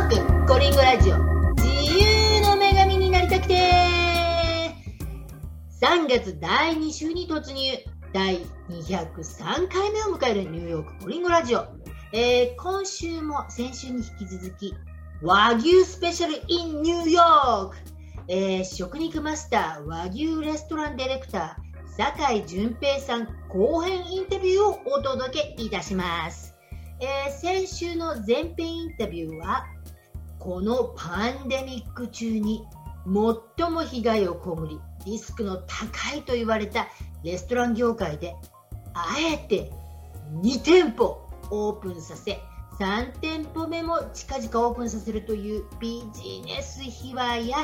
[0.00, 1.16] ークコリンゴラジオ。
[1.54, 1.66] 自
[1.98, 3.54] 由の女神になりたくて。
[5.80, 7.78] 3月第2週に突入。
[8.12, 11.66] 第203回目を迎えるニューヨークコリンゴラジオ、
[12.12, 14.74] えー、今週も先週に引き続き
[15.22, 17.76] 和牛スペシャル in ニューヨーク、
[18.28, 26.54] えー、食肉マスター和牛レストランディレクター酒井淳平さん後編インタビューをお届けいたします。
[27.00, 29.66] えー、先週の前編インタビューは
[30.46, 32.64] このパンデミック中に
[33.04, 36.86] 最も被害を被りリスクの高いと言われた
[37.24, 38.36] レストラン業界で
[38.94, 39.72] あえて
[40.40, 42.38] 2店舗オープンさせ
[42.78, 47.56] 3店舗目も近々オープンさせるというビジネス秘話や、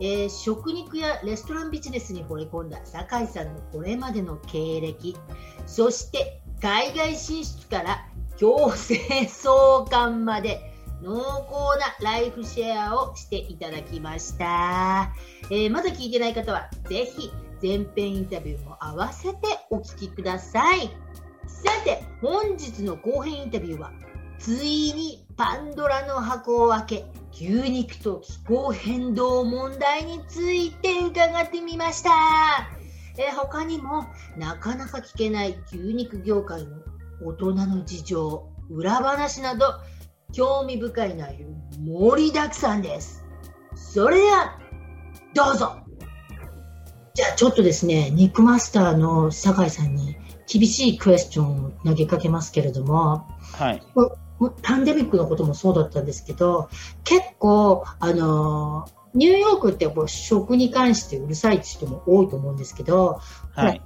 [0.00, 5.14] えー、食肉やレストランビジネスに惚れ込んだ酒井さんのこれまでの経歴
[5.66, 8.96] そして海外進出から強制
[9.28, 10.71] 送還まで
[11.02, 15.12] 濃厚なライフシェアをしていただきました。
[15.50, 19.38] えー、まだ聞いてない方は、ぜひ前編インタビューも合わせて
[19.70, 20.90] お聞きください。
[21.46, 23.92] さて、本日の後編インタビューは、
[24.38, 32.10] ついにパンドラの箱を開け、牛肉と気候変動問題について伺ってみました。
[33.18, 36.78] え、他にも、なかなか聞けない牛肉業界の
[37.24, 39.66] 大人の事情、裏話など、
[40.32, 41.48] 興味深い内容
[41.84, 43.24] 盛りだくさんです。
[43.74, 44.58] それでは、
[45.34, 45.76] どうぞ
[47.14, 50.16] じゃあちょっとですね、肉マスターの酒井さんに
[50.46, 53.82] 厳しいクエスチョンを投げかけますけれども、はい。
[54.62, 56.68] パンデミックのこともそうだったんですけど、
[57.04, 63.20] 結構、あのニューヨークってこう食に関してうるさい人も多いと思うんですけど、
[63.54, 63.82] はい、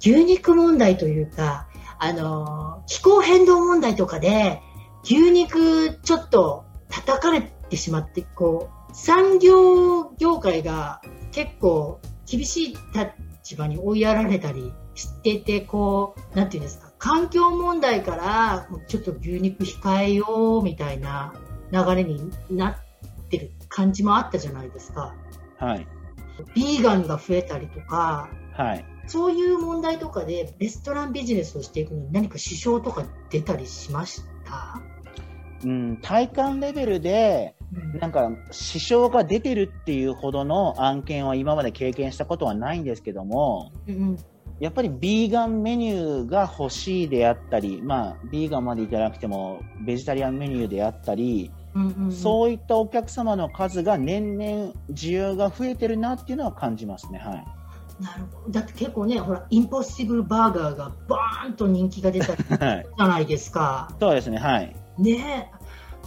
[0.00, 4.62] 牛肉問題というか、あの、気候変動問題とかで、
[5.04, 11.00] 牛肉ちょっと叩かれてしまって、こう、産業業界が
[11.32, 21.32] 結構厳しい立場に追いやられたりしてて、こう、なんていうんですか、環境問題からちょっと牛肉控えようみたいな
[21.72, 25.14] 流れになってる感じもあったじゃないですか。
[25.58, 25.86] はい。
[26.54, 28.84] ビーガンが増えたりとか、はい。
[29.06, 34.80] そういう問題とかでレストランビジネスをしていくのに何か支障とか出たりしました？
[35.64, 37.54] うん、体感レベルで、
[38.00, 44.18] なんか支障が出てるっていうほどの案件は今まで経験したことはないんですけども、うん、
[44.60, 57.18] やっぱりビーガンメニューが欲しいであったり、まあ、ビーガンまでいかなくてもベジタリアンメニューであったり、うんうんうん、そういったお客様の数が年々需要が増えてるなっていうのは感じますね。
[57.18, 57.44] はい。
[58.02, 58.50] なるほど。
[58.50, 63.94] だって結構ね、ほら、インポッシブルバーガーがバーンと人気が出たじゃないですか。
[63.98, 64.76] そうですね、はい。
[64.98, 65.50] ね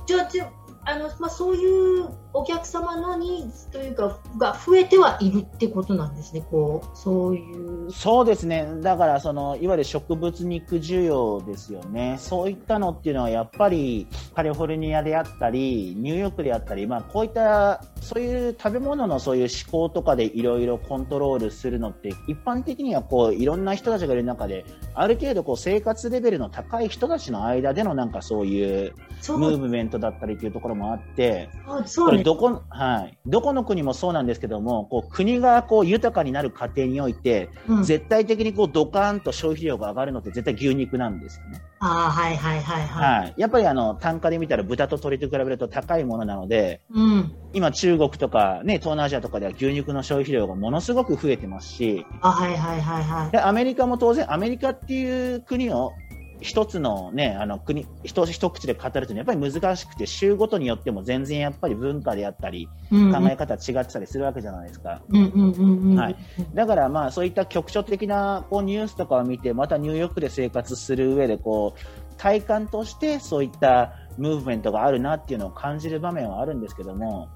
[0.06, 7.92] じゃあ、あのまあ、そういうお客様のニーズというかが増えてはいるってことなんですね、こうそういう。
[7.92, 28.94] そうですね、だからそのいわゆる植物肉需要ですよね、そういったのっていうのはやっぱりカリフォルニアであったり、ニューヨークであったり、まあ、こういったそういう食べ物のそういう思考とかでいろいろコントロールするのって、一般的にはこういろんな人たちがいる中で、ある程度こう生活レベルの高い人たちの間でのなんかそういう
[29.30, 33.18] ムーブメントだったりというところもあって、これどこ、はい。
[33.28, 41.62] どこの国もそうなんですけども、こう、国がこう、豊かになる過程において、うん、絶対的にこう、ドカーンと消費量が上がるのって絶対牛肉なんですよね。
[41.80, 43.22] ああ、はいはいはいはい。
[43.22, 43.34] はい。
[43.38, 47.32] やっぱりあの、単価で見たら豚と鶏と比べると高いものなので、うん。
[47.54, 53.32] 今中国とかね、東南アジアとかでは牛肉の消費量がものすごく増えてますし、あ、はいはいはいはい。
[53.32, 55.94] で、アメリカも当然、アメリカっていう国を
[56.42, 65.02] 一つのね、あの国、一一口で語るというのはやっぱり難しくて、州ごとによっても全然やっぱり文化であったり、うん考え方違ってたりするわけじゃないですか。
[65.10, 66.16] はい。
[66.54, 77.30] だからまあそういった局所的なこうニュースとかを見て、またニューヨークで生活する上でこう、体感としてそういったムーブメントがあるなっていうのを感じる場面はあるんですけども、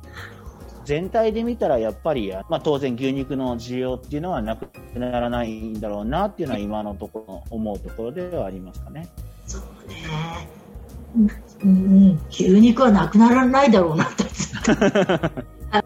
[0.89, 9.07] 全体で見たらやっぱり、まあ、当然牛肉の需要っていうのはなくならないんだろうなっていうのは今のところ思うところではありますかね。
[9.45, 10.50] そうね。
[11.63, 14.24] うん、牛肉はなくならないだろうなと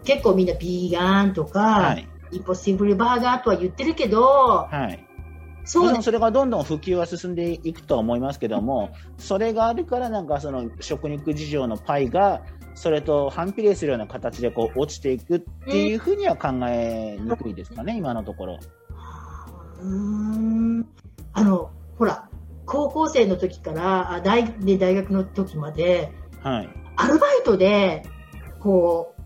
[0.04, 5.06] 結構みんなビーガンとか、はい、インポッシブルバーガーとは言ってるけど、はい、
[5.66, 12.40] そうそれがどんどん普及は進んでいくとは思いますけども、それがあるからなんかその食肉事情のパイが
[12.74, 18.58] それと反比例するような形でこう落ちていくっていうふうには考えにくいですかね、今のところ。
[19.80, 20.86] うん
[21.32, 22.28] あのほら
[22.66, 26.12] 高校生の時から大で大学の時まで、
[26.42, 28.02] はい、アルバイトで、
[28.60, 29.22] こう、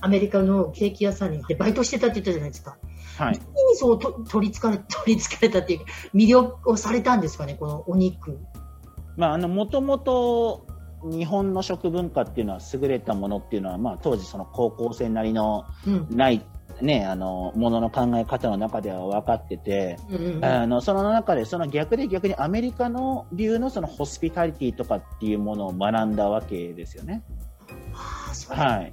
[0.00, 2.76] アメリカのケーキ屋さんに行ってバイトしてたって言ったじゃないですか。
[3.18, 3.38] はい。
[3.38, 8.38] 何にそうと取りつかれ、 取りつかれたっていうか、魅了をされたんですかね、このお肉。
[9.16, 10.65] まあ、あの、もともと、
[11.10, 16.06] 日本の食文化っていうのは優れたものっていうのは、まあ、当時その高校生なりのうん。
[16.10, 16.44] ない、
[16.80, 27.22] ね、あの、ものの考え方の中では分かってて、うんうんうんあの、その中で、その逆で逆にアメリカの流のそのホスピタリティとかっていうものを学んだわけですよね。
[28.48, 28.92] はい。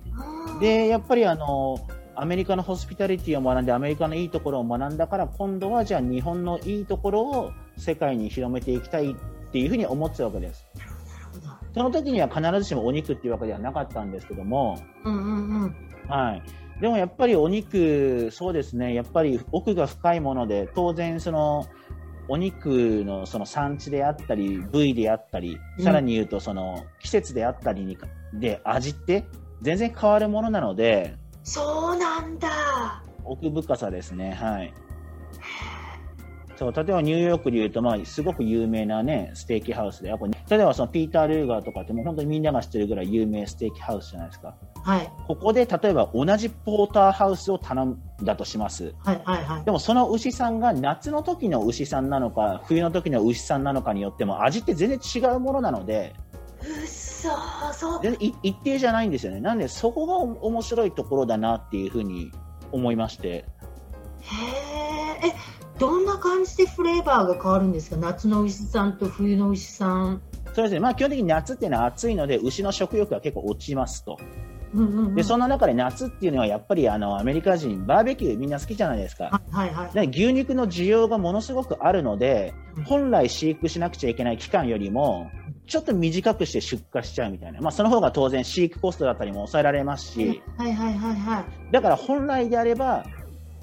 [0.59, 1.77] で、やっぱりあの、
[2.15, 9.15] アメリカのホスピタリティを学んで、アメリカのいいところを学んだから、今度はじゃあ日本のいいところを世界に広めていきたいっ
[9.51, 10.65] ていうふうに思ってたわけです。
[11.73, 15.75] その時には必ずしもお肉っていうわけではなかったんですけども、うんうんうん。
[16.07, 16.43] はい。
[16.81, 21.65] でもやっぱりお肉、そうですね、やっぱり奥が深いもので、当然その、
[22.27, 29.25] お肉のその産地であったり、部位であったり、うんさらに言うとその季節であったりにか、で味って
[29.61, 33.03] 全然変わるものなので、そうなんだ。
[33.25, 34.73] 奥深さですね、はい。
[36.55, 44.55] そう例えばニューヨークで言うと、まあ、すごく有名な、ね、ステーキハウスで、やっぱ例えばそのピーター・ルーガーとかって、もう本当にみんなが知ってるぐらい有名ステーキハウスじゃないですか。
[44.83, 45.11] はい。
[45.27, 48.93] ここで例えば同じポーターハウスを頼んだとします。
[48.99, 49.63] はいはいはい。
[49.65, 56.13] でもその牛さんが夏の時の牛さんなのか、冬の時の牛さんなのかによっても味って全然違うものなので、
[56.61, 58.01] うっそー、そう。
[58.19, 59.39] 一定じゃないんですよね。
[59.39, 62.31] なんでそこが面白いところだなっていうふうに
[62.71, 63.29] 思いまして。
[63.29, 63.45] へ
[65.23, 65.62] え。
[65.83, 67.97] え、どんな感じでフレーバーが変わるんですか？
[67.97, 70.21] 夏の牛さんと冬の牛さん。
[70.53, 70.79] そうですね。
[70.79, 74.17] まあ基本的に夏っていうのは暑いので、牛の食欲が結構落ちますと。
[74.73, 75.15] うんうんうん。
[75.15, 79.41] で、その中で夏っていうのはやっぱりあのアメリカ人、バーベキューみんな好きじゃないですか。
[79.51, 85.29] はいはい牛肉の需要がものすごくあるのでうん、本来飼育しなくちゃいけない期間よりも、
[85.67, 87.61] ちょっと短くして出荷しちゃうみたいな。
[87.61, 91.71] まあその方が当然飼育コストだったりも抑えられますし、はいはいはいはい。
[91.71, 93.05] だから本来であれば、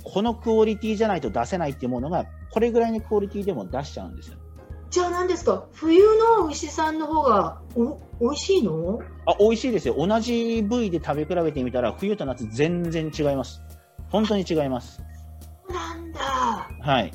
[0.05, 4.39] このクオリティじゃないと出せないっていうものが、これぐらいのクオリティでも出しちゃうんですよ。
[4.91, 5.67] じゃあ何ですか？
[5.73, 6.03] 冬
[6.39, 8.99] の牛さんの方がお美味しいの？
[9.27, 9.95] あ、美味しいですよ。
[9.97, 13.63] 同じ部位で食べ比べてみたら、冬と夏全然違います。
[14.11, 15.01] 本当に違います。
[15.69, 16.21] なんだ。
[16.81, 17.13] はい。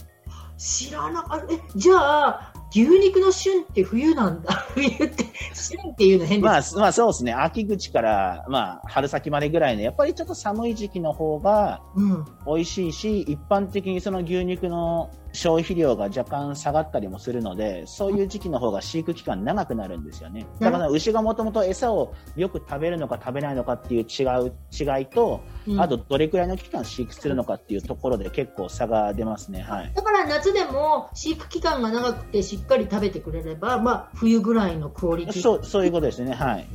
[0.57, 1.53] 知らなかった。
[1.53, 4.53] え、じゃあ、牛肉の旬って冬なんだ。
[4.73, 6.75] 冬って、旬っていうの変です。
[6.75, 7.33] まあ、まあそうですね。
[7.33, 12.25] 秋口から、まあ、春先までぐらいの、やっぱりちょっと寒い時期の方がうん。
[12.45, 20.47] 美味しいし、一般的にその牛肉の消費量が若干下がったりもするので、そういう時期の方が飼育期間長くなるんですよね。
[20.59, 29.61] だから牛がもともと餌をよく食べるのか食べないのかっていう違う違いと、うんあとどれくらいの期間飼育するのかっていうところで結構差が出ますね。
[29.61, 29.91] はい。
[29.93, 36.33] だから夏でも飼育期間が長くてしっかり食べてくれれば、まあ、冬ぐらいのクオリティそう、そういうことですね。
[36.33, 36.67] はい。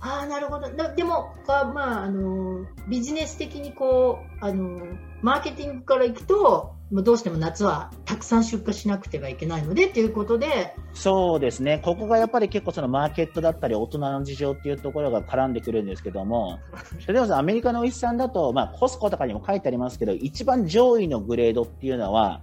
[0.00, 4.78] ああなるほどだでもか、まあ、あのビジネス的にこうあの
[5.22, 11.80] マーケティングからいくとどうしても夏はたくさん出荷しなくてはいけないのでということでそうですね。
[11.84, 16.58] ここがやっぱり結構そのマーケットだったり大人の事情っていうところが絡んでくるんですけども、
[17.06, 22.40] 例えばアメリカの牛さんだと、まあコスコとかにも書いてありますけど、一番上位のグレードっていうのは、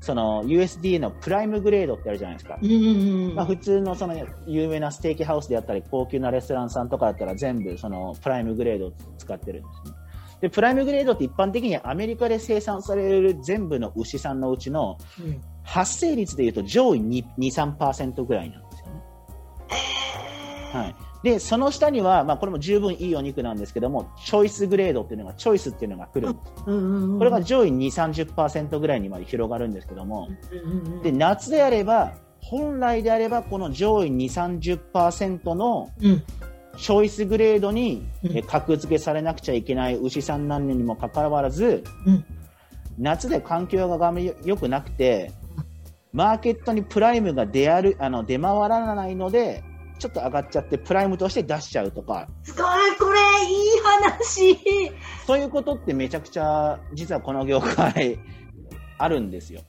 [0.00, 2.58] その USDA のプライムグレードってあるじゃないですか。
[2.60, 4.14] うんうんうんまあ普通のその
[4.46, 10.03] 有名なステーキハウスであったり、高級なレストランさんとかだったら全部そのプライムグレードを使ってるんですね。
[10.44, 19.02] で、プライムグレードって一般的にアメリカで生産される全部の牛さんのうちのうん発生率でいうと上位2、2 3%ぐらいなんですよね。
[19.70, 20.94] えーはい。
[21.22, 26.64] で、その下には、まあこれも十分いいお肉なんですけども、チョイスグレードっていうのが、チョイスっていうのが来るんです。
[26.66, 36.22] うんうんうんこれが上位2、30%ぐらいにまで広がるんですけども、うんうんうんで、夏であれば、本来であれば、この上位2、30%のうん
[36.76, 38.06] チョイスグレードに
[38.46, 42.24] 格付けされなくちゃいけない牛さんなんにもかかわらず、うん。
[42.98, 44.12] 夏で環境が
[44.44, 45.32] 良くなくて、
[46.12, 49.64] マーケットにプライムが出あるあの出回らないので、
[49.98, 52.64] ちょっと上がっちゃって、プライムとして出しちゃうとか、すごい
[52.98, 54.58] これいい話。
[55.26, 58.18] そういうことってめちゃくちゃ、実はこの業界、
[58.98, 59.60] あるんですよ。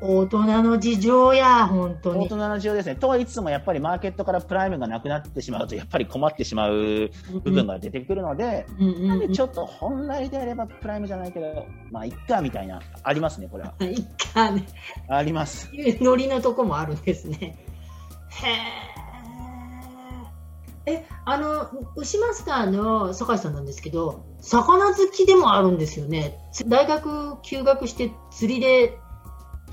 [0.00, 2.96] 大人の事情や本当に大人の事情ですね。
[2.96, 7.10] とは言いつつも、やっぱりマーケットからプライムがなくなってしまうと、やっぱり困ってしまう
[7.42, 13.74] 部分が出てくるので、うんうんなんうんでちょっと本来であればプライムじゃないけど、まあ、いっか、みたいな、ありますね、これは。
[13.80, 14.66] いいかね
[15.08, 15.70] あります。
[16.00, 17.58] ノリのとこもあるんですね。
[18.42, 19.02] へえ。
[20.84, 26.38] え、あの、牛マスターの酒井さんなんですけど、魚好きでもあるんですよね。
[26.50, 28.98] つ大学休学して釣りで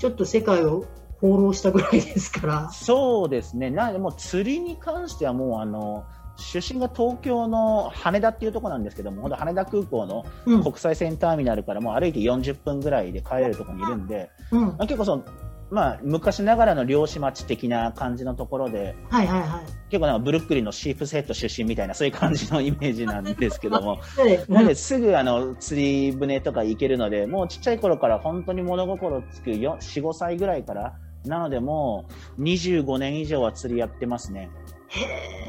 [0.00, 0.86] ちょっと世界を
[1.20, 2.70] 放浪したぐらいですから。
[2.70, 3.70] そうですね。
[3.70, 6.04] なもう釣りに関してはもうあの
[6.38, 10.24] 出身が東京の羽田っていうところなんですけども、本当羽田空港の
[10.62, 15.24] 国際線ターミナルからもう歩いて40分ぐらいで帰れるところにいるんで、うん、結構その、
[15.70, 24.00] まあ、昔ながらの漁師町的な感じのところで、はいはいはい、結構なんかブルックリンのシープセット出身みたいなそういう感じのイメージなんですけども。
[24.48, 30.94] なのですぐあの釣り船とか行けるのでもうちっちゃい頃から本当に物心つく45歳ぐらいから。
[31.24, 32.06] なのでも
[32.38, 34.50] う25年以上は釣りやってますね。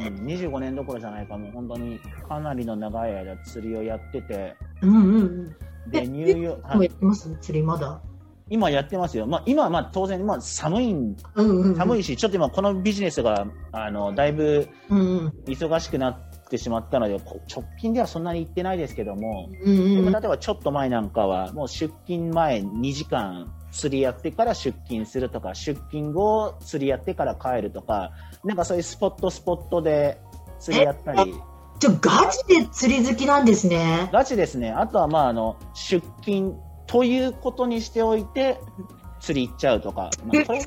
[0.05, 5.55] うん、25年どころじゃないかもう本当にかなりの長い間釣りをやってて、うんうんうん、
[5.89, 7.37] でニューヨーク、はい、やってます？
[7.41, 8.01] 釣りまだ？
[8.51, 9.25] 今やってますよ。
[9.27, 10.95] まあ、今はまあ当然、まあ、寒い、
[11.77, 19.73] 寒いし、ちょっと今このビジネスが、あの、だいぶ忙しくなってしまったので、直近ではそんなに行ってないですけども、うん
[20.05, 28.11] うん、例えばちょっと前なんかは、もう出勤前2時間釣りやってから出勤するとか、出勤後釣りやってから帰るとか、
[28.43, 30.19] なんかそういうスポットスポットで
[30.59, 31.33] 釣りやったり。
[31.79, 34.09] じゃガチで釣り好きなんですね。
[34.11, 34.71] ガチですね。
[34.71, 36.59] あとはまあ、あの、出勤、
[36.91, 38.59] ということにしておいて、
[39.21, 40.61] 釣り行っちゃうとか、まあ、これ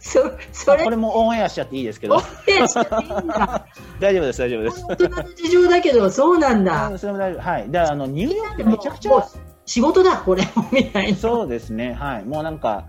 [0.00, 2.20] そそれこれもオンエアしちゃっていいですけど。
[4.00, 4.84] 大丈夫です、大丈夫です。
[4.88, 6.96] 大人の事情だけど、そうなんだ。
[6.98, 7.42] それも大丈夫。
[7.42, 7.70] はい。
[7.70, 9.28] だから、あの、ニューヨークめちゃくちゃ。
[9.66, 11.18] 仕事だ、これも、みたいな。
[11.18, 11.92] そうですね。
[11.92, 12.24] はい。
[12.24, 12.86] もうなんか、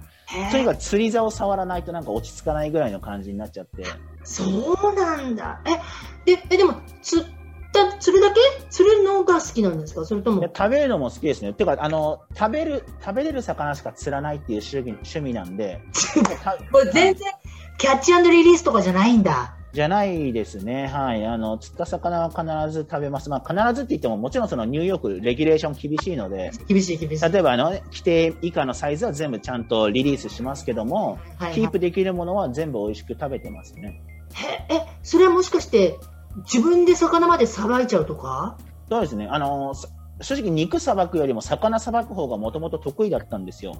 [0.51, 3.83] とにかく釣り竿を触らないとなんか落ち着かないぐらいの感じになっちゃって。
[4.23, 5.59] そうなんだ。
[6.25, 7.25] え、で、え、でも、つ、
[7.91, 8.39] た釣るだけ？
[8.69, 10.05] 釣るのが好きなんですか？
[10.05, 10.41] それとも？
[10.43, 11.53] 食べるのも好きですね。
[11.53, 15.81] てか、あの、食べる、食べれる魚しか釣らないっていう趣味趣味なんで。
[16.71, 17.31] これ全然、
[17.77, 19.55] キャッチリリースとかじゃないんだ。
[19.71, 20.87] じゃないですね。
[20.87, 21.23] はい。
[21.27, 23.29] あの、釣った魚は必ず食べます。
[23.29, 26.51] まあ、必ずって言っても、もちろんそのニューヨーク、レギュレーション厳しいので。
[26.67, 27.31] 厳しい、厳しい。
[27.31, 34.01] 例えば、あの、規定以下のサイズは全部ちゃんとリリースしますけども、はいはい、キープできるものは全部美味しく食べてますね。
[34.69, 35.99] え、それはもしかして、
[36.37, 38.57] 自分で魚までさばいちゃうとか？
[38.89, 39.27] そうですね。
[39.29, 39.73] あの、
[40.21, 43.75] 正直肉さばくよりも魚さばく方がもともと得意だったんですよ。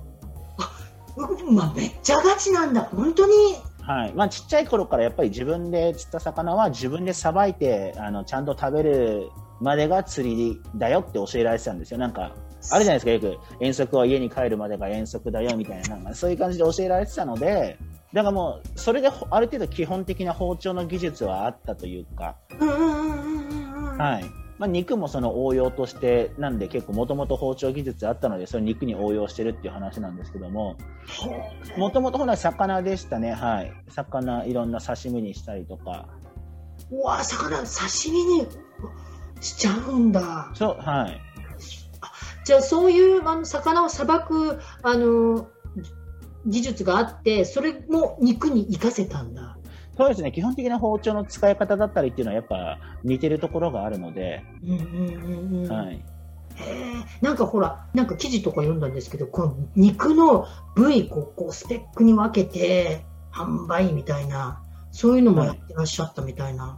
[1.51, 2.81] まあ、めっちゃガチなんだ。
[2.83, 3.33] 本当に？
[3.81, 4.13] はい。
[4.13, 9.29] まあ、ちっちゃい頃からやっぱり自分で釣った魚は自分でさばいて、あの、ちゃんと食べる
[9.59, 11.97] までが釣りだよって教えられてたんですよ。
[11.97, 12.35] なんか、
[12.71, 17.79] あるじゃないですか、よく遠足は家に帰るまでが遠足だよみたいな、なんかそういう感じで教えられてたので、
[18.13, 22.37] だからもう、それである程度基本的な包丁の技術はあったというか、
[23.97, 24.49] はい。
[24.57, 30.75] まあ、肉もその応用として、なんで結構もともと包丁技術あったので、それ肉に応用してるっていう話なんですけども、
[31.77, 33.71] もともとほら魚でしたね、はい。
[33.89, 36.07] 魚、いろんな刺身にしたりとか。
[36.91, 38.47] うわ魚、刺身に
[39.39, 40.51] しちゃうんだ。
[40.55, 41.21] そう、はい。
[42.43, 45.47] じゃあそういうあの魚をさばく、あの、
[46.45, 49.57] 技術があって、それも肉に活かせたんだ。
[49.97, 54.43] そうですね、基本的な包丁の使い方だったりっていうのはやっぱ似てるところがあるので。
[54.63, 55.71] うんうんうんうん。
[55.71, 56.01] はい。
[57.21, 66.63] なんかほら、なんか記事とか読んだんですけど、この肉の部位こうこうスペックに分けて販売みたいな、そういうのもやってらっしゃったみたいな。
[66.65, 66.77] は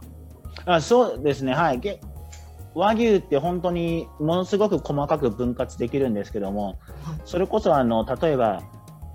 [0.66, 1.80] あそうですね、はい。
[2.74, 6.78] 和牛って本当にものすごく細かく分割できるんですけども、
[7.24, 8.62] それこそあの例えば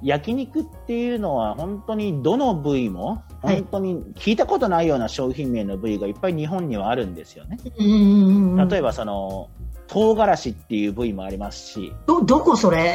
[0.01, 7.57] 焼肉っていうのは本当にどの部位も本当に聞いたことないような商品名の部位がいっぱい日本にはあるんですよね。
[7.77, 9.49] 例えばその
[9.87, 11.93] 唐辛子っていう部位もありますし。
[12.05, 12.93] ど、どこそれ？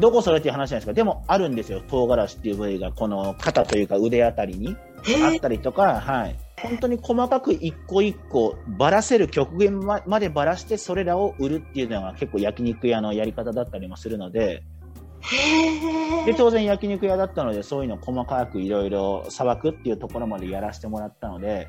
[0.00, 0.92] どこそれっていう話じゃないですか。
[0.94, 1.82] でもあるんですよ。
[1.86, 4.74] 唐辛子っていう部位がこの肩というか腕あたりに
[5.22, 6.36] あったりとか、はい。
[6.62, 14.62] 本当に細かく一個一個ばらせる極限までばらしてそれらを売るっていうのが結構焼肉屋のやり方だったりもするので、
[16.26, 21.68] で当然焼肉屋だったのでそういうの細かくいろいろさばくっていうところまでやらせてもらったので、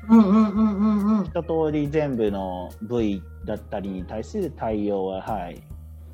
[1.24, 5.62] 一通り全部の部位だったりに対する対応は、はい、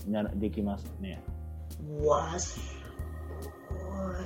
[0.08, 1.22] なできますね。
[2.00, 2.36] うわ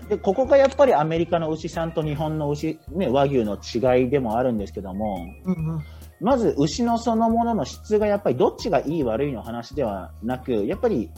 [0.09, 5.85] でここがやっぱりアメリカの牛さんと日本の牛、ね、和牛の違いでもあるんですけども、うんうん、
[6.21, 11.11] まず牛のそのものの質がやっぱりどっちがいい悪いの話ではなくやっぱり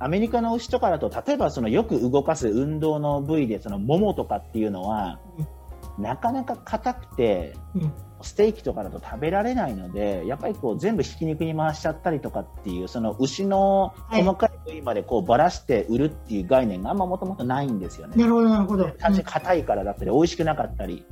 [0.00, 5.20] アメリカの牛とかだと例えばそのよく動かす運動の部位でそのももとかっていうのは、
[5.98, 7.92] うん、なかなか硬くて、うん、
[8.22, 18.16] ステーキとかだと食べられないのでやっぱりこう全部ひき肉に回しちゃったりとかっていうその牛の細かい部位までこうばらして売るっていう概念があんまもともとないんですよね。
[18.16, 18.84] なるほどなるほど。
[18.98, 21.04] 単純に硬いからだったり美味しくなかったり。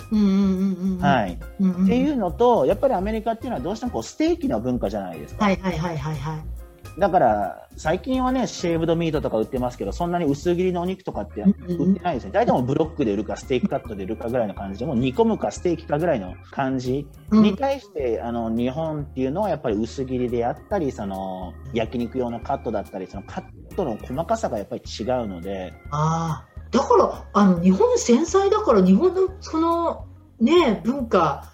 [1.00, 1.34] はい。
[1.34, 5.44] っていうのとやっぱりアメリカっていうのはどうしてもこうステーキの文化じゃないですか。
[5.44, 6.57] はいはいはいはいはい。
[6.98, 11.50] だから最近はねシェーブドミートとか売ってますけどそんなに薄切りのお肉とかって売
[11.92, 30.06] ってないですね、大体もブロックで売るかステーキカットで売るかぐらいの感じでもう煮込むかステーキかぐらいの感じに対して、あの日本っていうのはやっぱり薄切りであったりその焼肉用のカットだったりそのカットの細かさがやっぱり違うのであだからあの日本繊細だから日本のその
[30.40, 31.52] ね文化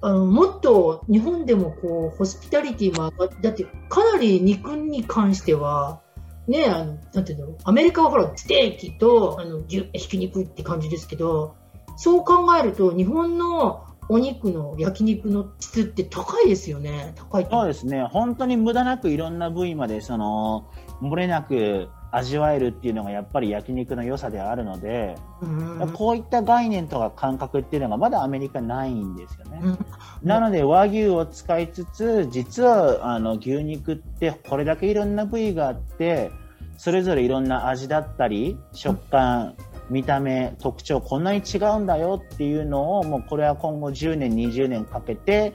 [0.00, 6.00] あのもっと日本でもこうホスピタリティも上がだってかなり肉に関しては
[6.46, 11.56] ねあのなんていうのアメリカはほらステーキとあの牛ひき肉って感じですけど
[11.96, 17.12] そう考えると日本のお肉の焼肉の質って高いですよね。
[17.14, 18.04] 高いそうですね。
[18.04, 20.70] 本当に無駄なくいろんな部位までその
[21.02, 25.46] 漏れなく味わえるっていうのがやっぱり焼肉の良さであるので、う
[25.84, 29.60] ん、こういった概念とか感覚っていうのがまだアメリカないんですよね。
[29.62, 29.78] うん、
[30.22, 36.30] なので和牛を使いつつ実はあの牛肉ってこれだけいろんな部位があって
[36.78, 39.54] それぞれいろんな味だったり食感、
[39.90, 45.54] 見た目特徴こんなに違うんだよっていうのをもうこれは今後10年20年かけて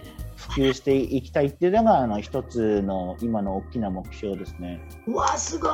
[0.50, 4.81] 普及していきたいっていうのがあの一つの今の大きな目標ですね。
[5.07, 5.73] うわすごいへ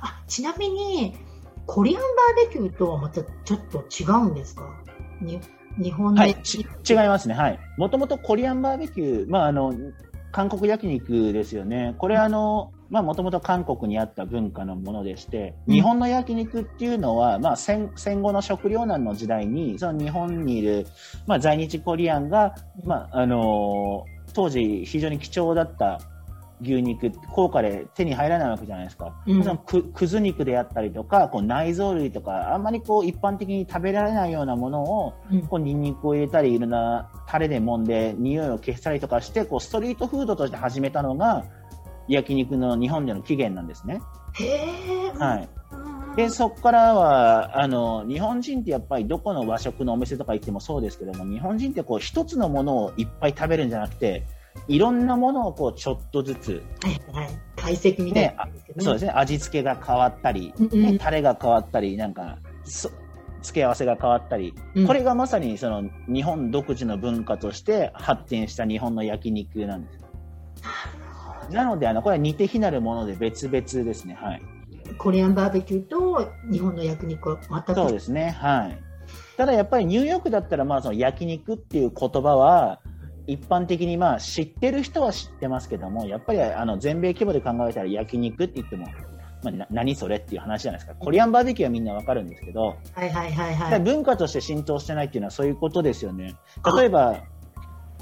[0.00, 1.16] あちなみに
[1.66, 4.64] コリアンバーベキューとはまたちょっと違うんですか？
[5.20, 5.40] に
[5.76, 7.34] 日本で、はい、違いますね。
[7.34, 7.58] はい。
[7.76, 9.74] もともとコリアンバーベキュー、まああの
[10.32, 11.94] 韓国焼肉ですよね。
[11.98, 20.86] これあのまあ、もともと韓国にあった文化のものでして、日本の焼肉っていうのは、まあ戦、戦後の食糧難の時代に、その日本にいる、
[21.26, 22.54] まあ、在日コリアンが、
[22.84, 26.00] まあ、あのー、当時非常に貴重だった
[26.60, 29.14] 牛肉、高価で手に入らないわけじゃないですか。
[29.26, 41.44] うん、そのくくず肉であったりとか、こう内臓類とか、あんまりこう一般的に食べられないようなものを、うん、こうニンニクを入れたり、いろんなタレで揉んで、匂いを消したりとかして、こうストリートフードとして始めたのが、
[42.08, 44.00] 焼肉の日本での起源なんですね。
[45.18, 45.48] はい。
[46.16, 54.26] で、そこからは、あの、日本人ってやっぱりどこの和食のお店とか行ってもそうですけども、日本人ってこう一つのものをいっぱい食べるんじゃなくて、
[54.66, 62.38] いろんなものをこうちょっとずつ、はいはい、解析みたいな、ね、そうですね、味付けが変わったり、ね、タレが変わったり、なんか、
[63.42, 70.04] 付け合わせが変わったり、うん、これがまさにその日本独自の文化として発展した日本の焼肉なんです。
[71.50, 74.14] なので、あの、これは似て非なるもので別々ですね。
[74.14, 74.42] はい。
[74.96, 78.30] コリアンバーベキューと日本の焼肉は全くそうですね。
[78.30, 78.78] はい。
[79.36, 82.80] ただやっぱりニューヨークだったら、まあその焼肉っていう言葉は、
[83.26, 88.86] 一般的にまあ知ってる人は知ってますけども、やっぱりあの全米規模で考えたら焼肉って言っても、
[89.42, 90.96] まあ、何それっていう話じゃないですか。
[90.98, 93.80] コリアンバーベキューはみんなわかるんですけど、はいはいはいはい。
[93.80, 96.34] 文化として浸透してないっていうのはそういうことですよね。
[96.76, 97.22] 例えば、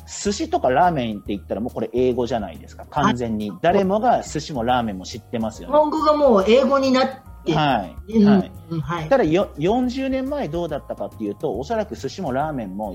[0.06, 2.86] 寿司とかラーメンって言ったらもうこれ英語じゃないですか。
[2.90, 3.52] 完全に。
[3.60, 5.76] 誰もが寿司もラーメンも知ってますよね。
[5.76, 8.24] 本語がもう英語になって、はい。
[8.24, 8.52] はい。
[8.70, 12.94] うん、はい、ただよ、40年前どうだったかっていうと、おそらく寿司もラーメンも、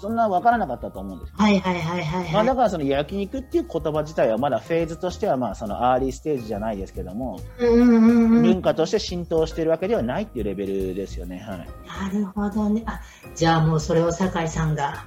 [0.00, 1.32] そんな分からなかったと思うんです。
[1.36, 11.38] はいはいはいはい、はい、まあ、だからその焼肉っていう言葉自体はまだフェーズとしてはまあそのアーリーステージじゃないですけども、文化として浸透しているわけではないっていうレベルですよね。
[11.38, 12.12] はい。
[12.12, 12.82] なるほどね。
[12.86, 13.00] あ、
[13.34, 15.04] じゃあもうそれを酒井さんが、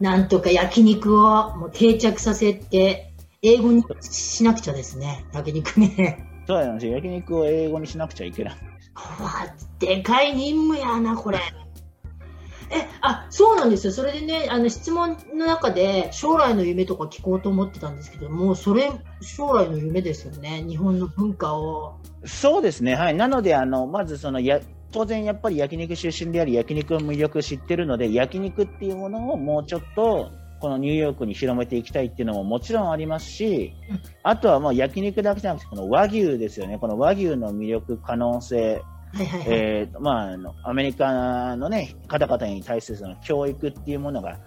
[0.00, 6.26] なんとか焼肉をもう定着させて、英語にしなくちゃですね、焼肉ね。
[6.46, 6.94] そうなんですよ。
[6.94, 8.54] 焼肉を英語にしなくちゃいけない。
[9.20, 9.30] わ
[9.78, 11.38] でかい任務やな、これ。
[12.72, 13.92] え、あ、そうなんですよ。
[13.92, 20.64] それでね、あの質問の中で将来の夢とか聞こうと思ってたんですけども、それ、将来の夢ですよね。
[20.66, 21.96] 日本の文化を。
[22.24, 22.94] そうですね。
[22.94, 23.14] はい。
[23.14, 24.60] なので、あの、まずそのや、
[24.92, 33.72] 当然やっぱり焼肉出身であり焼肉の魅力を知ってるので焼肉っていうものをもうちょっとこのニューヨークに広めていきたいっていうのももちろんありますし、
[34.22, 36.78] あとはもう焼肉だけじゃなくてこの和牛ですよね。
[36.78, 38.82] この和牛の魅力可能性。
[39.48, 40.32] えま
[40.64, 44.38] あ、アメリカの、ね、方々に対するその教育っていうものが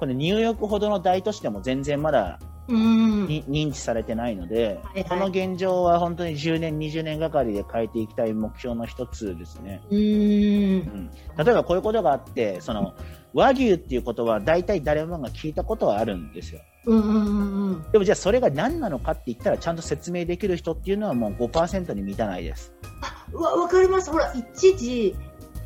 [0.00, 9.80] このニューヨークほどの大都市でも全然まだ認知されてないので、はいはい、この現状は本当に10年、20年がかりで変えていきたい目標の一つですね。
[9.90, 12.94] うん、例えばこういうことがあって、その
[13.34, 16.60] 和牛っていうことは大体誰もが聞いたことはあるんですよ。
[16.86, 22.72] うんうんうん、でもじゃあそれが何なのかって言ったらちゃんと説明できる人っていうのはもう5%に満たないです。
[23.02, 24.10] あわ分かります。
[24.10, 25.14] ほら、一時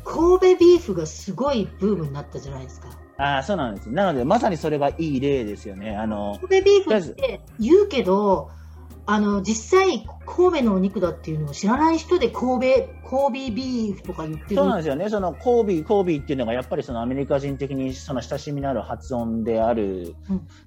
[0.03, 2.89] 神戸ビーフがすごいブームになったじゃないですか。
[3.17, 3.89] ああ、そうなんです。
[3.89, 5.95] なので、まさにそれがいい例ですよね。
[5.95, 8.49] あの、神戸ビーフって言うけど、
[9.05, 14.55] あの、実際、神戸のお肉だっていうのを知らない人で神戸、神戸ビーフとか言ってる。
[14.55, 15.09] そうなんですよね。
[15.09, 20.15] その神戸、神戸っていうのがやっぱりそのアメリカ人的にその親しみのある発音である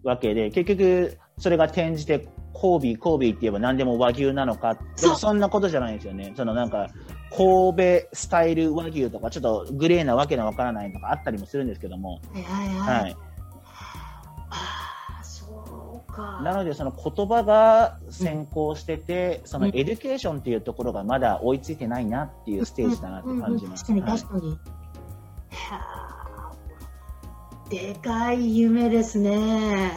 [0.05, 4.75] わけで、うん、結局、それが転じてコービー、コービーって言えば何でも和牛なのか。
[5.01, 6.35] でもそんなことじゃないんですよね。
[6.37, 6.89] そのなんか、
[7.31, 12.21] 神戸スタイル和牛とか、ちょっとグレーなわけのわからないとかあったりもするんですけども。
[12.33, 13.03] はいはいはい。
[13.03, 13.17] はい、
[14.51, 16.41] ああ、そうか。
[16.43, 23.85] なので、その言葉が先行してて、うん、その education っていうところがまだ追いついてないなっていうステージだなって感じます。
[23.85, 24.59] 確かに確かに。
[27.69, 29.91] でかい夢ですね。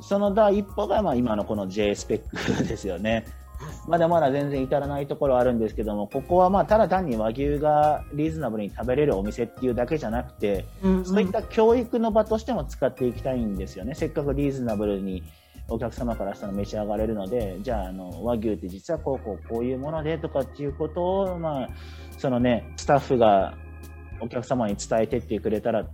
[0.00, 3.26] その第一歩がまあ今のこの J スペックですよね。
[3.88, 13.94] まだまだ全然至らないところあるんですけども、ここはまあただ単に和牛がリーズナブルに食べれるお店っていうだけじゃなくて、うんうん、そういった教育の場としても使っていきたいんですよね。
[13.94, 15.22] せっかくリーズナブルに
[15.68, 21.68] お客様からしたら召し上がれるので、じゃあ、あの、和牛って実はこうこうこういうものでとかっていうことを、まあ、
[22.18, 23.54] そのね、スタッフが
[24.20, 25.88] お客様に伝えてってくれたらっ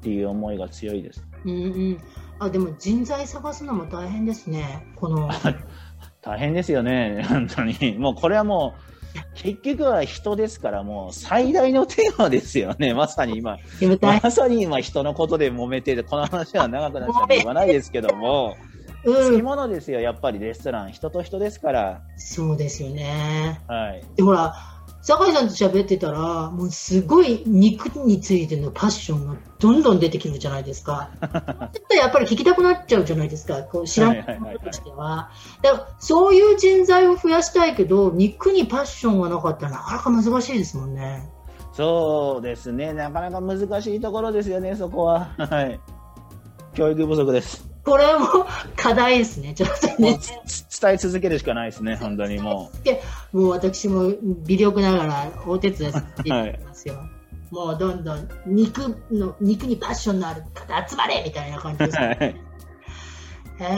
[0.00, 1.26] ていう思いが強いです。
[1.44, 1.54] うんう
[1.94, 1.98] ん
[2.40, 5.28] あでも人材探すのも大変ですね、この。
[6.22, 7.96] 大変ですよね、 本当に。
[7.98, 8.88] もうこれはもう、
[9.34, 13.58] 結局は人ですから、もう最大のテーマですよね、 まさに今。
[14.00, 18.56] まさに今人のことで揉めてる、この話は長くなっちゃう 言わないですけども。
[19.04, 22.02] うん、き物ですよ、やっぱりレストラン、人と人ですから。
[22.16, 23.60] そうですよね。
[23.68, 24.02] はい。
[24.16, 24.54] で、ほら、
[25.08, 31.08] 酒井さんと喋ってたら、もうすごい肉についてのパッションがどんどん出てくるじゃないですか。
[31.98, 35.30] やっぱり聞きたくなっちゃうじゃないですか、こう知らないこととしては。
[35.62, 41.32] だからそういう人材を増やしたいけど、肉にパッションがなかったらなかなか難しいですもんね。
[41.72, 45.30] そうですね、なかなか難しいところですよね、そこは。
[45.38, 45.80] はい。
[46.74, 47.67] 教育不足です。
[47.88, 48.46] これも
[48.76, 50.18] 課題ですね、ちょっとね。
[50.80, 52.70] 伝え続けるしかないですね、本当にも
[53.32, 53.36] う。
[53.36, 54.12] もう私も
[54.46, 56.96] 微力ながらお手伝いさせていただきますよ。
[56.96, 57.08] は
[57.50, 62.06] い、もうどんどん肉の、肉にパッションのある方集まれみたいな感じです、ね。
[62.06, 63.68] はい、えー、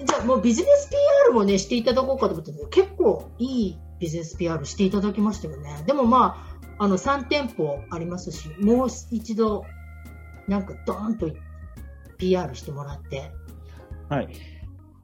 [0.00, 5.84] えー、じゃあもうビジネス PR もね、していただこうかと思って結構いいビジネス PR していただきましたよね。
[5.86, 6.42] でもま
[6.78, 9.66] あ、あの3店舗ありますし、もう一度、
[10.46, 11.28] なんかドーンと
[12.18, 13.30] PR してもらって。
[14.08, 14.28] はい。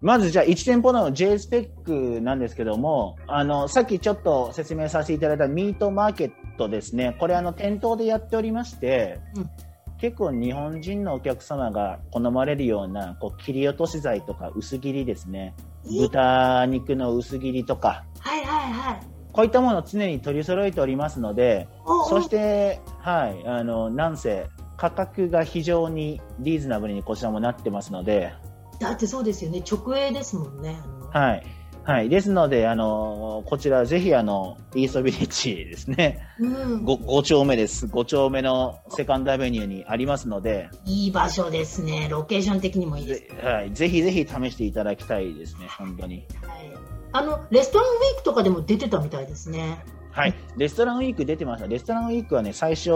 [0.01, 7.17] まずじゃあ1店舗の J スペックなんですけども、あの、さっきちょっと説明させていただいたミートマーケットですね。
[7.19, 9.51] これあの店頭でやっておりまして、うん、
[9.99, 15.55] 結構日本人のお客様が好まれるようなこう切り落とし剤とか薄切りですね。
[15.87, 18.05] 豚肉の薄切りとか。
[18.19, 19.01] はいはいはい。
[19.33, 21.67] こういったものを常に取り揃えておりますので、
[22.09, 24.47] そして、はい、あの、なんせ、
[24.85, 28.35] 価格が非常にリーズナブルにこちらもなってますので。
[28.81, 30.79] だってそうですよね、直営ですもんね。
[31.11, 31.47] はい。
[31.85, 32.09] はい。
[32.11, 36.27] ですので、あの、こちらぜひあの、イーストビレッジですね。
[36.39, 37.87] うん、5, 5丁目です。
[37.87, 40.69] 5丁目のセカンドアベニューにありますので。
[40.85, 42.09] いい場所ですね。
[42.11, 43.73] ロケーション的にもいいです、ね、はい。
[43.73, 45.67] ぜひぜひ試していただきたいですね。
[45.79, 46.27] 本当に。
[46.43, 46.73] はい。
[47.13, 49.83] あの、レストランウィークとかでも出てたみたいですね。
[50.11, 50.35] はい。
[50.57, 51.67] レストランウィーク出てました。
[51.67, 52.91] レストランウィークはね、最初、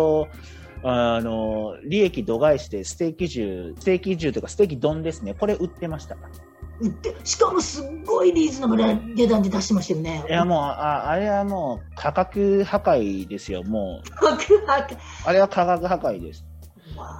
[0.82, 5.34] あの、利益度外視でステーキ重、ステーキ重とかステーキ丼ですね。
[5.34, 6.16] これ売ってました。
[6.80, 10.24] 売って、しかもすっごいリーズナブルな値段で出してましたよね。
[10.28, 14.10] いやもう、ああれはもう価格破壊ですよ、もう。
[14.10, 16.44] 価格破壊あれは価格破壊です。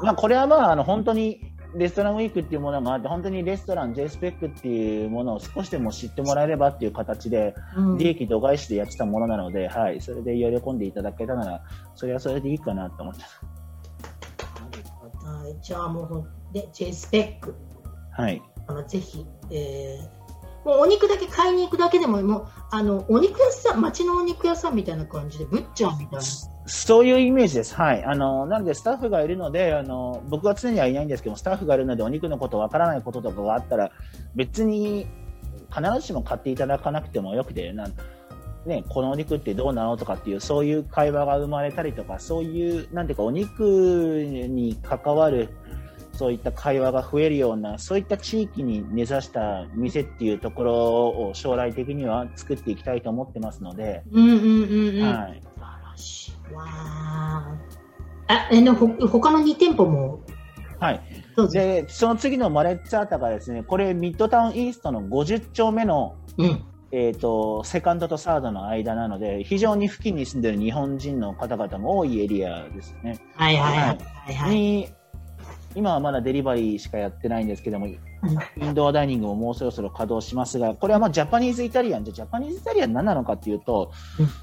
[0.03, 1.41] まあ、これはまあ、あの、本当に、
[1.79, 7.55] レストランウィークっていうものがあって、本当にレストラン J スペックっていうものを少しでも知ってもらえればっていう形で、
[7.99, 11.63] 利益度外視でやってたものなので、はい、それで喜んでいただけたなら、
[11.95, 13.41] それはそれでいいかなと思ってます。
[15.25, 17.55] はい、じゃあもう、で、J スペック。
[18.11, 18.43] はい。
[18.67, 26.21] あのぜひ、えー、もうお肉だけ買いに行くだけでも、もう、あの、お肉屋さん、町のお肉屋さんみたいな感じで、ブッチャーみたいな。
[26.69, 27.75] そういうイメージです。
[27.75, 28.05] はい。
[28.05, 33.91] あの、なのでスタッフがいるので、あの、僕は常にはいないんですけどスタッフがいるのでお肉のことわからないこととかがあったら、
[34.35, 35.07] 別に
[35.75, 37.95] 必ずしも買っていただかなくてもよくて、なん
[38.67, 45.49] ね、このお肉ってどうなのとかっていう、そういう会話が生まれたりとか、そういう、なんていうか、お肉に関わる、
[46.13, 50.75] そういった会話が増えるような、そういった地域に根ざした店っていうところ
[51.29, 54.03] を将来的には作っていきたいと思ってますので。
[54.13, 55.03] うんうんうんうん。
[55.03, 55.48] はい。
[56.55, 58.49] わあ。
[58.51, 60.21] え、の、ほ、他の2店舗も？
[60.81, 61.03] はい。
[61.53, 73.21] で、その次のマレッツァータがですね、これミッドタウンイーストの50丁目の、うん、えっ、ー、と、セカンドとサードの間なので、非常に付近に住んでる日本人の方々も多いエリアですね。
[73.35, 73.99] はいはいは
[74.31, 74.35] い。
[74.35, 74.89] はい、に
[75.75, 77.89] 今はまだデリバリーしかやってないんですけども、
[78.57, 83.93] インドアダイニングももうそろそろ稼働しますが、これはまあジャパニーズイタリアンじゃ、ジャパニーズイタリアン何なのかっていうと、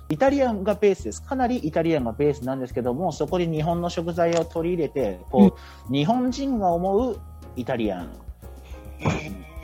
[0.09, 1.21] イタリアンがベースです。
[1.21, 5.55] かなりイタリアンがベースなんですけども、そこに日本の食材を取り入れて、こ
[5.89, 7.19] う、日本人が思う
[7.55, 8.09] イタリアン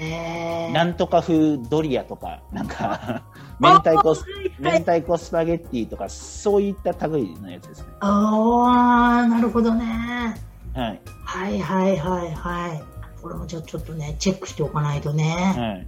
[0.03, 3.23] えー、なんとか風ドリアとか、なんか、
[3.59, 4.15] 明太子、
[4.59, 7.87] 明太子スパゲッティとか、そういった類のやつですね。
[7.99, 10.35] ああ、なるほどね。
[10.73, 11.01] はい。
[11.23, 12.90] はいはいはいはい。
[13.21, 15.25] これもじゃあちょっとね、チェックしておかないとね。
[15.55, 15.87] はい。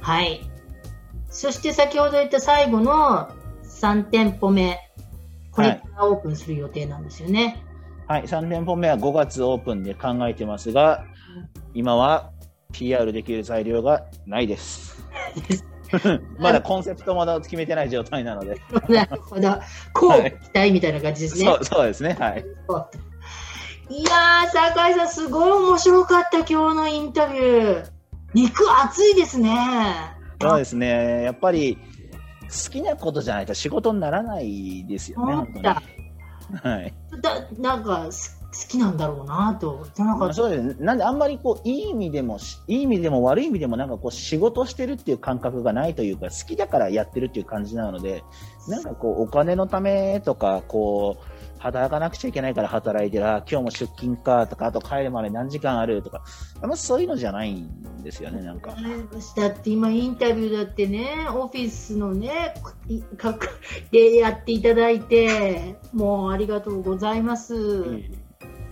[0.00, 0.40] はい。
[1.30, 3.30] そして先ほど言った最後の
[3.64, 4.78] 3店舗目。
[5.50, 7.62] これからオープンする予定なんですよね。
[8.06, 11.04] はい、3店舗目は5月オープンで考えてますが、
[11.72, 12.30] 今は
[12.72, 15.02] PR できる材料がないです。
[16.38, 18.60] まだコンセプトまだ決めてない状態なので。
[18.88, 19.54] なるほど。
[19.92, 21.44] こう期待みたいな感じですね。
[21.44, 22.16] そうそうですね。
[22.18, 22.44] はい。
[23.90, 27.90] いやー、酒井さん、すごい面白かった、今日のインタビュー。
[28.32, 29.54] 肉熱いですね。
[30.40, 31.22] そうですね。
[31.22, 31.78] やっぱり、
[32.44, 35.60] 好きなことじゃないと仕事にならないですよね、思本当に。
[35.60, 36.68] った。
[36.68, 36.94] はい。
[37.20, 39.84] だなんかす好きなんだろうなと。
[39.98, 40.74] なんかそうですね。
[40.78, 48.22] なんであんまりこう、いい意味でもし、いい意味でも悪い意味でもなんかこう、仕事してるっていう感覚がないというか、好きだからやってるっていう感じなので、
[48.68, 51.33] なんかこう、お金のためとか、こう、
[51.64, 56.22] 働かなくちゃいけないから働いてる、あ今日も出勤かとか、あと帰るまで何時間あるとか、
[56.60, 58.76] あんまそういうのじゃないんですよね、なんか。
[59.36, 62.54] だって今インタビューだってね、オフィスのね、
[63.90, 67.54] でやっていただいて、もうありがとうございます。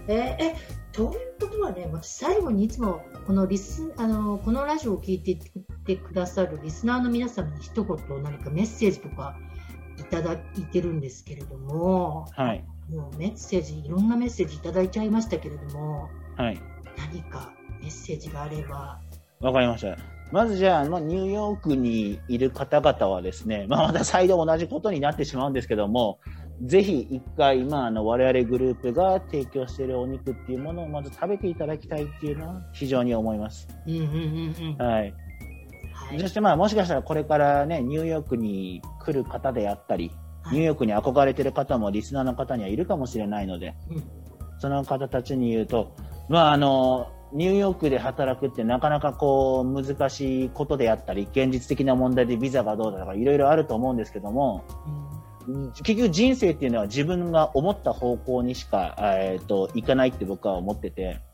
[0.07, 0.57] え、え、
[0.93, 5.39] ということはね、私最後にいつもこのリス、あの、このラジオを聞いてい
[5.87, 9.39] てくださるリスナーの皆様に一言何かメッセージとか
[9.99, 10.37] いただい
[10.71, 12.65] てるんですけれども、はい。
[12.93, 16.61] もうメッセージ、いろんなメッセージいただいちゃいましたけれども、はい。
[17.11, 19.01] 何かメッセージがあれば。
[19.41, 19.97] わかりました。
[20.31, 26.19] まずじゃあ、まあ、ニューヨークにいる方々はですね、 まあ、また再度同じことになってしまうんですけども、
[26.63, 33.69] ぜひ一回、まあ、あの、我々グループが提供しているお肉っていうものをまず食べていただきたいっていうのは非常に思います。
[33.87, 34.87] うんうんうんうん。
[34.87, 35.15] はい。
[35.93, 40.11] はいそしてまあ、もしかしたらこれからね、ニューヨークに来る方であったり、
[40.51, 44.23] ニューヨークに憧れてる方もリスナーの方にはいるかもしれないので、うん
[44.63, 45.93] その方たちに言うと、
[46.29, 54.65] まああの、ニューヨークで働くってなかなかこう難しいことであったり、現実的な問題でビザがどうだとかいろいろあると思うんですけども、
[55.83, 61.32] 結局人生っていうのは自分が思った方向にしか、えー、といかないって僕は思ってて、うん。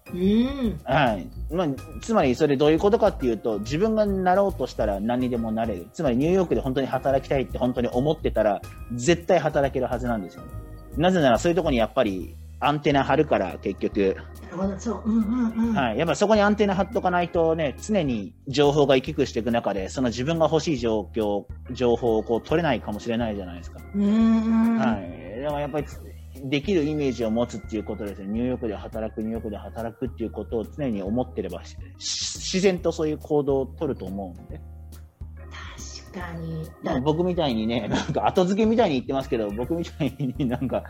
[0.84, 1.54] はい。
[1.54, 1.68] まあ、
[2.00, 5.86] つまりそれどういうことかっていうと自分がなろうとしたら何にでもなれる。
[5.92, 8.60] つまりニューヨークで本当に働きたいって本当に思ってたら
[8.94, 10.48] 絶対働けるはずなんですよ、ね、
[10.96, 15.02] なぜならそういうところにやっぱりアンテナ張るから結局、なるほど、そう。
[15.04, 15.74] うんうんうん。
[15.74, 23.78] はい、やっぱそこにアンテナ張っとかないとね常に情報が行き来していく中でその自分が欲しい状況情報をこう取れないかもしれないじゃないですか。
[23.78, 23.82] は
[25.38, 25.86] い、だからやっぱり
[26.44, 28.29] できるイメージを持つっていうことですね。
[28.29, 34.61] ニューヨークで働く、ニューヨークで働くっていうことを常に思ってれば、し自然とそういう行動を取ると思うんで。
[36.12, 36.64] 確かに。
[36.83, 40.85] まあ僕みたいにね、なんか後付けみたいに言ってますけど、僕みたいになんか、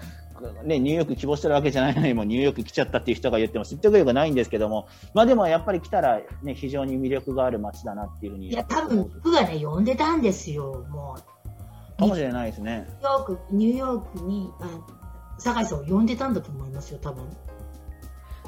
[0.65, 8.49] ね、ニューヨーク希望してるわけじゃないのにもニューヨーク来ちゃったっていう人が言っても説得力がないんですけども、まあでもやっぱり来たらね、非常に魅力がある街だなっていうふうに。
[8.49, 11.99] いや、多分、僕がね、呼んでたんですよ、もう。
[11.99, 12.87] かもしれないですね。
[12.91, 14.98] ニューヨーク、ニューヨークに、あ
[15.39, 17.25] 酒井さんを呼んでたんだと思いますよ、多分。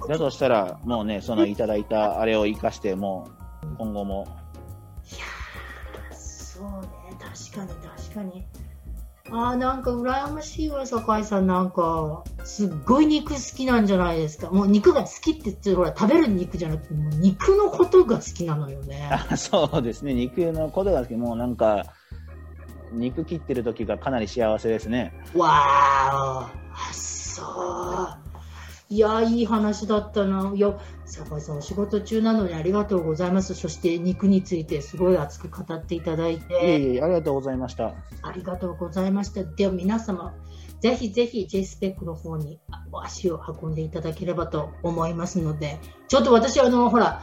[0.09, 3.29] だとしたら、もうね、そのいただいたあれを生かして、も
[3.63, 4.27] う今後も
[5.05, 8.47] いやー、そうね、確かに確かに。
[9.33, 11.47] あーなんか羨ましいわ、酒井さん。
[11.47, 14.51] なんか、すっごい肉好きなんじゃないですか。
[14.51, 19.09] もう肉が好きって言って、ほら、食べる肉じゃなくて、もう肉のことが好きなのよね。
[19.13, 21.85] あ そうですね、肉のことが好き、もうなんか、
[22.93, 25.13] 肉切ってる時がかなり幸せですね。
[25.35, 28.31] わーあ、そう。
[28.93, 30.53] いや、いい話だったな。
[30.55, 33.55] いや、酒井さん、お仕事中なのにありがとうございます。
[33.55, 37.95] そして、肉についてすごい熱く語っていただいいえて、いえ、ありがとうございました。
[38.23, 39.45] ありがとうございました。
[39.45, 40.35] では、皆様、
[40.81, 42.59] ぜひぜひ J スペックの方に
[42.91, 47.23] お足を運んでいただければと思いますので、ちょっと私、あの、ほら、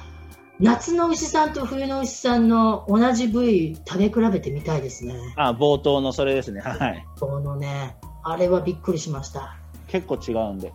[0.60, 5.16] 夏の牛さんと冬の牛さんの同じ部位食べ比べてみたいですね。
[5.36, 6.62] あ、冒頭のそれですね。
[6.62, 7.06] はい。
[7.20, 7.98] このね、
[8.30, 9.56] あれはびっくりしました。
[9.88, 10.74] 結構違うんで。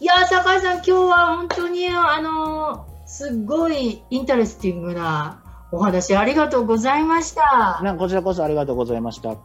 [0.00, 7.80] いやー、酒井さん、今日は本当に、あのーすっごい interesting なお話ありがとうございました。
[7.82, 9.36] なこちらこそありがとうございました。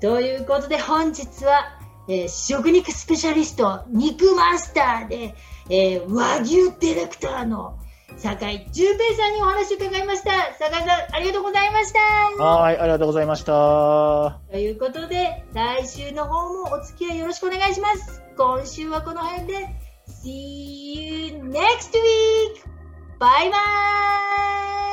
[0.00, 5.34] ということで、本日は、えー食肉スペシャリスト、肉マスターで、
[5.70, 7.78] えー和牛ディレクターの
[8.16, 10.30] 酒井淳平さんにお話を伺いました。
[10.58, 11.98] 酒井さん、ありがとうございました。
[12.42, 14.40] はい、ありがとうございました。
[14.50, 18.22] ということで、来週の方もお付き合いよろしくお願いします。
[18.36, 19.68] 今週はこの辺で、
[20.08, 22.76] See you next week!
[23.18, 24.85] バイバーイ